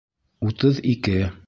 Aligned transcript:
Утыҙ 0.47 0.81
ике. 0.95 1.23